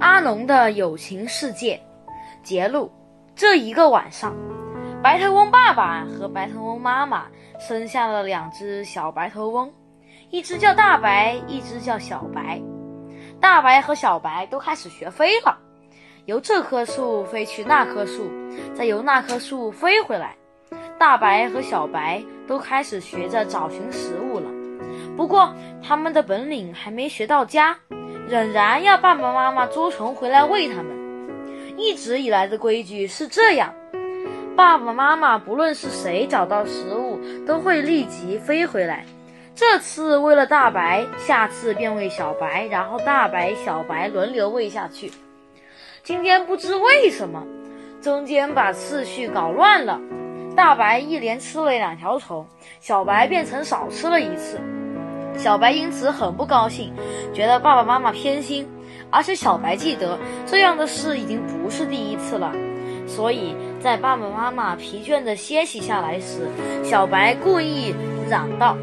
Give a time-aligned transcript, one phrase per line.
[0.00, 1.78] 阿龙的友情世界，
[2.42, 2.90] 节录：
[3.36, 4.34] 这一个晚上，
[5.02, 7.26] 白头翁爸爸和白头翁妈妈
[7.58, 9.70] 生下了两只小白头翁，
[10.30, 12.58] 一只叫大白，一只叫小白。
[13.42, 15.58] 大白和小白都开始学飞了，
[16.24, 18.30] 由这棵树飞去那棵树，
[18.74, 20.34] 再由那棵树飞回来。
[20.98, 24.50] 大白和小白都开始学着找寻食物了，
[25.14, 27.76] 不过他们的本领还没学到家。
[28.30, 30.96] 仍然要爸爸妈妈捉虫回来喂它们。
[31.76, 33.74] 一直以来的规矩是这样：
[34.54, 39.04] 爸爸妈妈不论是谁找到食物，都会立即飞回来。
[39.56, 45.10] 这次喂了大白，下次便喂小白，然后大白、小白轮流喂下去。
[46.04, 47.44] 今天不知为什么，
[48.00, 50.00] 中间把次序搞乱了。
[50.54, 52.46] 大白一连吃了两条虫，
[52.78, 54.60] 小白变成少吃了一次。
[55.36, 56.92] 小白因此很不高兴，
[57.32, 58.68] 觉得爸爸妈妈偏心，
[59.10, 62.52] 而且小白记得这样的事已经不是第一次了，
[63.06, 66.46] 所以在爸爸妈妈疲倦地歇息下来时，
[66.84, 67.94] 小白故意
[68.28, 68.76] 嚷道：“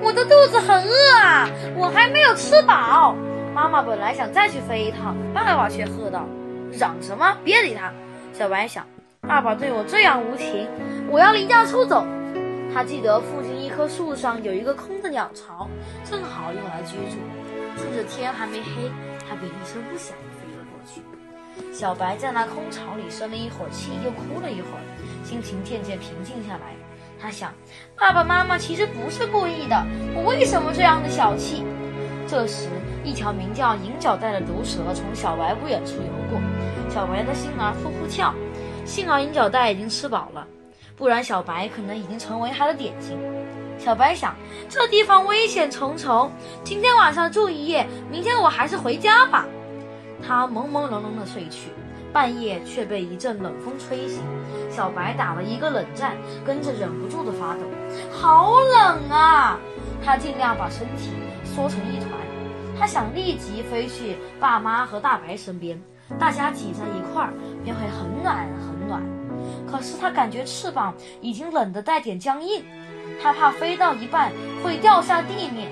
[0.00, 3.14] 我的肚子很饿啊，我还没有吃饱。”
[3.54, 6.24] 妈妈本来想再去飞一趟，爸爸却喝道
[6.72, 7.36] ：“嚷什么？
[7.44, 7.92] 别理他。”
[8.32, 8.84] 小白想
[9.26, 10.68] ：“爸爸对我这样无情，
[11.10, 12.04] 我要离家出走。”
[12.74, 15.68] 他记得父亲棵树上有一个空的鸟巢，
[16.04, 17.18] 正好用来居住。
[17.76, 18.90] 趁着天还没黑，
[19.28, 21.02] 他便一声不响地飞了过去。
[21.72, 24.82] 小白在那空巢里生了一会儿气，又哭了一会儿，
[25.24, 26.76] 心情渐渐平静下来。
[27.20, 27.52] 他想，
[27.96, 31.64] 爸爸妈妈其实不是故意的，我为什么这样的小气？
[32.28, 32.68] 这时，
[33.02, 36.40] 一条名叫银角带的毒蛇从小白不远处游过，
[36.88, 38.32] 小白的心儿扑扑跳，
[38.84, 40.46] 幸好银角带已经吃饱了。
[40.96, 43.18] 不然，小白可能已经成为他的点心。
[43.84, 44.34] 小白想，
[44.66, 46.32] 这地方危险重重，
[46.64, 49.44] 今天晚上住一夜，明天我还是回家吧。
[50.26, 51.68] 他朦朦胧胧地睡去，
[52.10, 54.22] 半夜却被一阵冷风吹醒。
[54.70, 57.60] 小白打了一个冷战，跟着忍不住地发抖，
[58.10, 59.58] 好冷啊！
[60.02, 61.10] 他尽量把身体
[61.44, 62.10] 缩成一团，
[62.80, 65.78] 他想立即飞去爸妈和大白身边，
[66.18, 69.02] 大家挤在一块儿，便会很暖很暖。
[69.70, 72.64] 可是他感觉翅膀已经冷得带点僵硬，
[73.22, 74.30] 他怕飞到一半
[74.62, 75.70] 会掉下地面，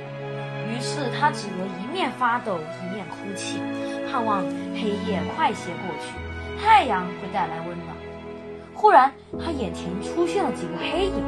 [0.69, 3.59] 于是他只能一面发抖一面哭泣，
[4.11, 4.43] 盼望
[4.75, 7.97] 黑夜快些过去，太阳会带来温暖。
[8.75, 11.23] 忽然，他眼前出现了几个黑影，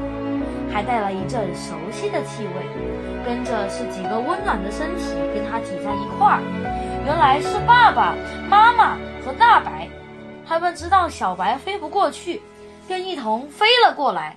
[0.73, 2.51] 还带来一阵熟悉的气味，
[3.25, 6.41] 跟着是几个温暖的身体跟他挤在一块儿，
[7.05, 8.17] 原来是爸爸
[8.49, 9.89] 妈妈和大白。
[10.47, 12.43] 他们知道小白飞不过去，
[12.89, 14.37] 便一同飞了过来。